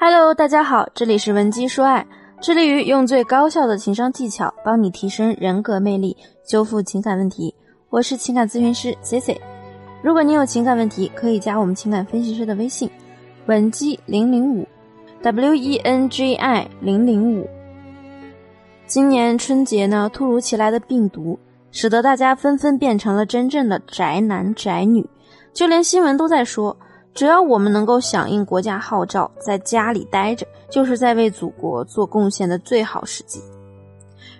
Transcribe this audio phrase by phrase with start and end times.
[0.00, 2.06] Hello，大家好，这里是文姬说爱，
[2.40, 6.16] 致力于用最高效的情商技巧帮你提升人格魅力，
[6.46, 7.52] 修复情感问题。
[7.90, 9.40] 我是情感咨询师 C C。
[10.00, 12.88] 如果你有情感问题，可以加我们情感分析师的微信，
[13.46, 14.64] 文姬零零五
[15.20, 17.48] ，W E N G I 零零五。
[18.86, 21.36] 今年春节呢，突如其来的病毒，
[21.72, 25.04] 使得大家纷纷变成了真正的宅男宅女，
[25.52, 26.76] 就连新闻都在说。
[27.18, 33.40] 只要我们能够响应国家号召，在家里待着，就是在为祖国做贡献的最好时机。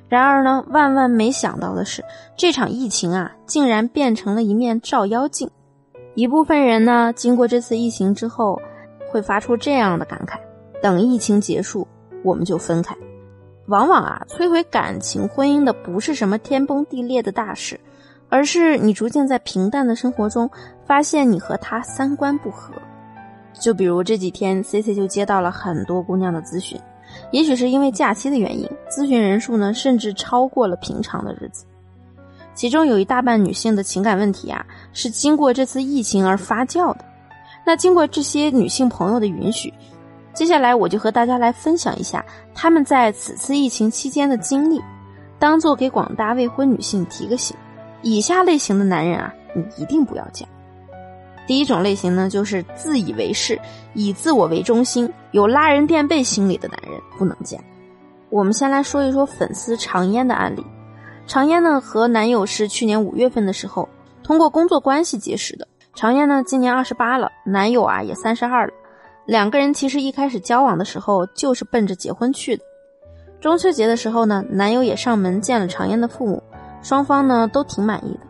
[0.09, 2.05] 然而呢，万万没想到的是，
[2.37, 5.51] 这场疫情啊，竟然变成了一面照妖镜。
[6.15, 8.63] 一部分人呢，经过这次疫情之后，
[9.11, 10.39] 会发出这样的感慨：
[10.81, 11.85] 等疫情结束，
[12.23, 12.97] 我们就分开。
[13.67, 17.81] 往往啊，摧毁感情、婚姻的不是什么天崩地裂的大事。
[18.31, 20.51] 而是你逐渐在平淡的生活中
[20.89, 22.73] 发现你和他三观不合，
[23.53, 26.81] 就比如这几天 C C 就接到了很多姑娘的咨询，
[27.31, 31.67] 也许是因为假期的原因，咨询人数呢甚至超过了平常的日子。
[32.55, 37.05] 其中有一大半女性的情感问题啊，是经过这次疫情而发酵的。
[37.67, 39.73] 那经过这些女性朋友的允许，
[40.33, 44.81] 接下来我就和大家来分享一下她们在此次疫情期间的经历，
[45.39, 47.55] 当做给广大未婚女性提个醒。
[48.01, 50.47] 以下类型的男人啊，你一定不要嫁。
[51.49, 53.59] 第一种类型呢，就是自以为是、
[53.95, 57.59] 以自我为中心、有拉人垫背心理的男人，不能嫁。
[58.31, 60.65] 我们先来说一说粉丝常烟的案例。
[61.27, 63.89] 常烟呢和男友是去年五月份的时候
[64.23, 65.67] 通过工作关系结识的。
[65.95, 68.73] 常烟呢今年二十八了，男友啊也三十二了。
[69.27, 72.63] 两个人其实一开始交往的时候就是奔着结婚去的。
[73.41, 76.43] 中秋节的时候呢，男友也上门见了常烟的父母。
[76.81, 78.21] 双方呢都挺满意的，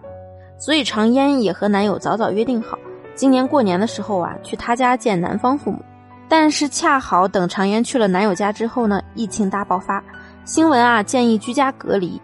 [0.59, 2.79] 所以常烟也和男友早早约定好，
[3.19, 5.83] 今年过年的时候啊去他家见男方父母。
[6.29, 10.01] 但是恰好等常烟去了男友家之后呢，疫情大爆发，
[10.45, 12.21] 新闻啊建议居家隔离。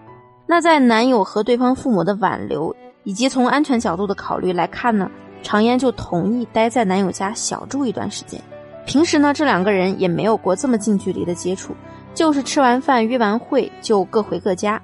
[0.47, 5.11] 那在男友和对方父母的挽留以及从安全角度的考虑来看呢，
[5.43, 8.41] 常烟就同意待在男友家小住一段时间。
[8.87, 11.75] 平时呢这两个人也没有过这么近距离的接触，
[12.15, 14.81] 就是吃完饭约完会就各回各家。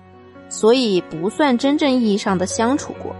[0.49, 3.15] 所以不算真正意义上的相处过，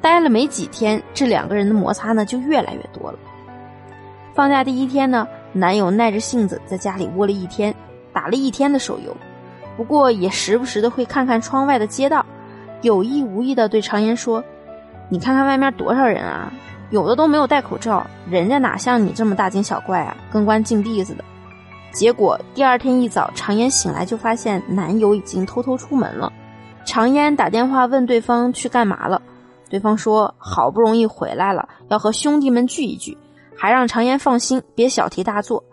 [0.00, 3.18] 待了没几天，这两个人的摩擦呢就越来越多了。
[4.34, 7.74] 放假第一天呢，男友耐着性子在家里窝了一天，
[8.12, 9.14] 打了一天的手游，
[9.76, 12.24] 不过也时不时的会看看窗外的街道，
[12.82, 14.42] 有意无意的对常言说
[15.10, 16.50] ：“你看看外面多少人啊，
[16.90, 21.24] 有的都没有戴口罩，人家哪像你这么大惊小怪啊，跟关禁闭似的。”
[21.92, 26.32] 结果第二天一早，常言醒来就发现男友已经偷偷出门了。
[26.86, 29.20] 常烟打电话问对方去干嘛了，
[29.70, 33.16] 对方说好不容易回来了，要和兄弟们聚一聚，
[33.56, 35.64] 还让常烟放心，别小题大做。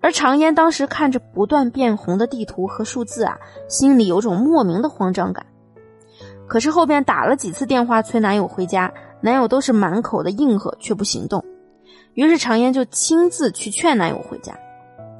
[0.00, 3.36] 而常烟当时看着不断变红的地图和数字啊，
[3.68, 5.46] 心里有种莫名的慌张感。
[6.48, 11.44] 可是后边打了几次电话催男友回家，男友都是满口的应和却不行动。
[12.14, 14.52] 于是常烟就亲自去劝男友回家，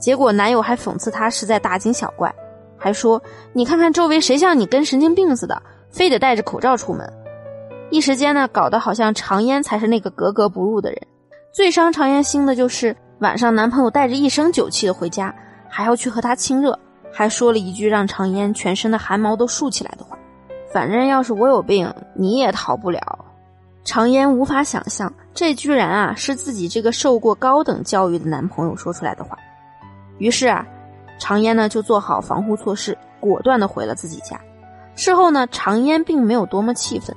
[0.00, 2.34] 结果男友还讽刺他是在大惊小怪。
[2.76, 3.22] 还说
[3.54, 7.08] ：“你看看周围谁像你跟神经病似的，非得戴着口罩出门。”
[7.92, 10.98] 一时间呢，搞得好像常烟才是那个格格不入的人。
[11.52, 15.32] 最伤常烟心的就是晚上男朋友带着一身酒气的回家，
[15.68, 16.76] 还要去和他亲热，
[17.12, 20.16] 还说了一句让常烟全身的汗毛都竖起来的话
[20.72, 22.98] ：“反正要是我有病，你也逃不了。”
[23.84, 29.36] 常烟无法想象，这居然啊是自己这个受过高等教育的男朋友说出来的话。
[30.16, 30.66] 于是啊。
[31.18, 34.40] 常烟呢就做好防护措施，果断的回了自己家。
[34.96, 37.14] 事后呢，常烟并没有多么气愤，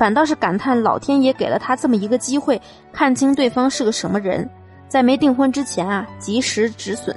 [0.00, 2.58] 反倒是感叹老天爷给了他这么一个机会，
[2.90, 4.48] 看清对方是个什么人，
[4.88, 7.14] 在没订婚之前啊，及时止损。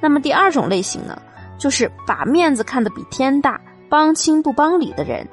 [0.00, 1.20] 那么第二种类型呢，
[1.58, 3.60] 就是把面子看得比天大，
[3.90, 5.28] 帮亲不帮理的人。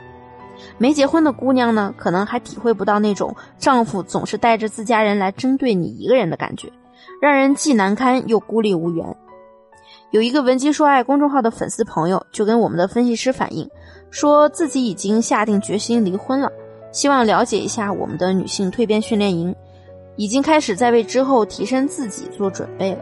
[0.77, 6.69] 没结婚的姑娘呢，可能还体会不到那种丈夫总是带着自家人来针对你一个人的感觉，
[7.21, 9.15] 让人既难堪又孤立无援。
[10.13, 13.67] 有一个文姬说爱公众号的粉丝朋友就跟我们的分析师反映，
[14.11, 16.51] 说自己已经下定决心离婚了，
[16.91, 19.55] 希望了解一下我们的女性蜕变训练营，
[20.15, 22.99] 已经开始在为之后提升自己做准备了。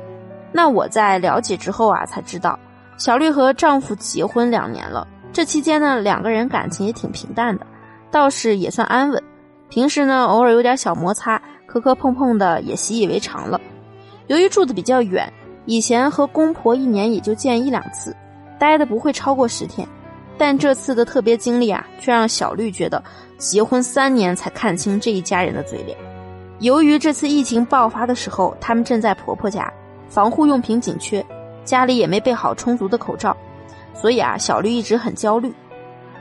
[0.53, 2.57] 那我在了解之后啊，才知道
[2.95, 7.67] 小绿和丈夫结婚两年了，这期间呢，两个人感情也挺平淡的，
[8.09, 9.21] 倒是也算安稳。
[9.67, 13.59] 平时呢，偶尔有点小摩擦，磕磕碰碰的也习以为常了。
[14.27, 15.29] 由于住的比较远。
[15.71, 18.13] 以前和公婆一年也就见一两次，
[18.59, 19.87] 待的不会超过十天，
[20.37, 23.01] 但这次的特别经历啊，却让小绿觉得
[23.37, 25.97] 结婚三年才看清这一家人的嘴脸。
[26.59, 29.71] 由于这次疫情爆发的时候，他们正在婆婆家，
[30.09, 31.25] 防护用品紧缺，
[31.63, 33.33] 家里也没备好充足的口罩，
[33.93, 35.53] 所以啊，小绿一直很焦虑。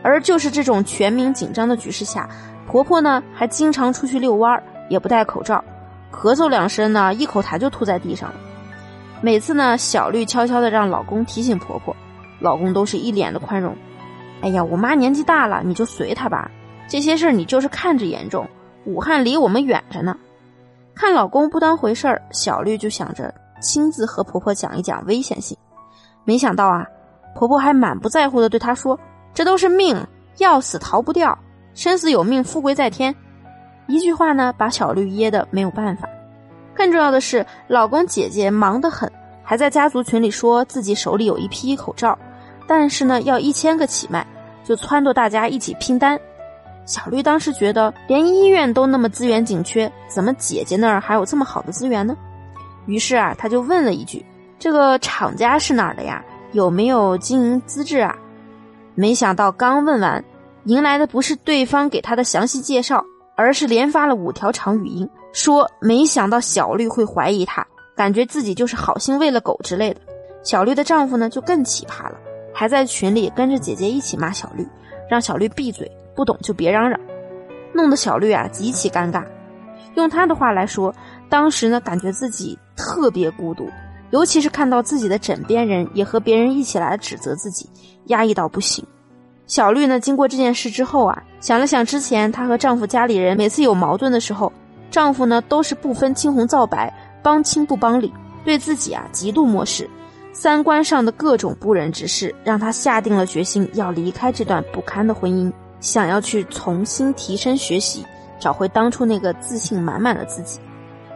[0.00, 2.31] 而就是这种全民紧张的局势下，
[2.69, 5.64] 婆婆呢还经常出去遛弯儿，也不戴口罩，
[6.12, 8.37] 咳嗽两声呢，一口痰就吐在地上了。
[9.23, 11.95] 每次呢，小绿悄悄的让老公提醒婆婆，
[12.39, 13.77] 老公都是一脸的宽容。
[14.41, 16.51] 哎呀，我妈年纪大了，你就随她吧。
[16.89, 18.49] 这些事儿你就是看着严重，
[18.87, 20.17] 武汉离我们远着呢。
[20.95, 25.57] 看老公不当回事儿，小绿就想着亲自和婆婆讲一讲危险性。
[26.25, 26.87] 没想到啊，
[27.35, 28.99] 婆婆还满不在乎的对她说。
[29.33, 29.97] 这都是命，
[30.39, 31.39] 要死逃不掉，
[31.75, 33.15] 生死有命，富贵在天。
[33.87, 36.09] 一句话呢，把小绿噎得没有办法。
[36.81, 39.12] 更重要的是，老公姐姐忙得很，
[39.43, 42.19] 还在家族群里说自己手里有一批口罩，
[42.67, 44.27] 但是呢，要一千个起卖，
[44.65, 46.19] 就撺掇大家一起拼单。
[46.87, 52.17] 小绿当时觉得，连医院都那么资源紧缺，怎么姐姐那儿还有这么好的资源呢？
[52.87, 54.25] 于是啊，他就问了一句
[54.59, 56.25] ：“这个厂家是哪儿的呀？
[56.53, 58.17] 有没有经营资质啊？”
[58.97, 60.25] 没想到刚问完，
[60.65, 63.05] 迎来的不是对方给他的详细介绍，
[63.41, 67.67] 而是连发了五条长语音，说没想到小绿会怀疑他，
[67.97, 70.01] 感觉自己就是好心喂了狗之类的。
[70.43, 72.19] 小绿的丈夫呢就更奇葩了，
[72.55, 74.67] 还在群里跟着姐姐一起骂小绿，
[75.09, 77.01] 让小绿闭嘴，不懂就别嚷嚷，
[77.73, 79.25] 弄得小绿啊极其尴尬。
[79.95, 80.95] 用他的话来说，
[81.29, 83.69] 当时呢感觉自己特别孤独。
[84.11, 87.71] 尤其是看到自己的枕边人也和别人一起来指责自己，
[88.07, 88.85] 压抑到不行。
[89.50, 94.52] 小绿呢，经过这件事之后啊，想了想之前她和丈夫家里人每次有矛盾的时候，
[94.93, 98.14] 丈夫呢都是不分青红皂白，帮亲不帮理，
[98.44, 99.91] 对自己啊极度漠视，
[100.32, 108.06] 三观上的各种不忍之事，让她下定了决心要离开这段不堪的婚姻，想要去重新提升学习，
[108.38, 110.61] 找回当初那个自信满满的自己。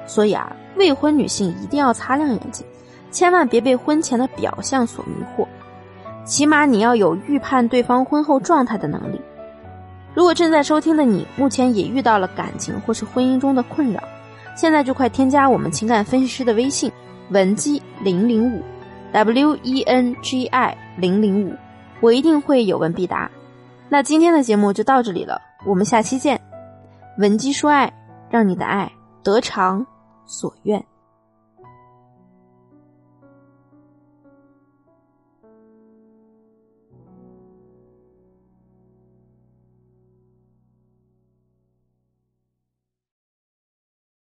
[0.08, 2.66] 所以啊，未婚女性一定要擦亮眼睛。
[3.12, 5.46] 千万别被婚前的表象所迷惑，
[6.24, 9.20] 起码你要有预判对方婚后状态的能力。
[10.14, 14.02] 如果正在收听的你目前也遇到了感情或是婚姻中的困扰，
[14.56, 16.90] 现在就快添加我们情感分析师的微信
[17.30, 18.62] 文姬零零五
[19.12, 21.54] ，W E N G I 零零五，
[22.00, 23.30] 我一定会有问必答。
[23.88, 26.40] 那今天的节目就到这里了，我们下期见。
[27.18, 27.92] 文姬说爱，
[28.30, 28.90] 让你的爱
[29.22, 29.84] 得偿
[30.26, 30.84] 所愿。